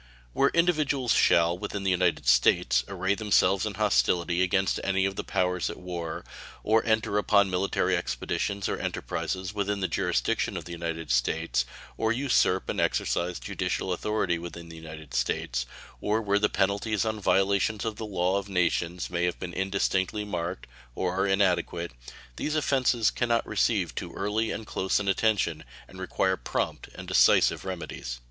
[0.33, 5.23] Where individuals shall, within the United States, array themselves in hostility against any of the
[5.23, 6.23] powers at war,
[6.63, 11.65] or enter upon military expeditions or enterprises within the jurisdiction of the United States,
[11.97, 15.67] or usurp and exercise judicial authority within the United States,
[16.01, 20.25] or where the penalties on violations of the law of nations may have been indistinctly
[20.25, 20.65] marked,
[20.95, 21.91] or are inadequate
[22.37, 27.07] these offenses can not receive too early and close an attention, and require prompt and
[27.07, 28.19] decisive remedies.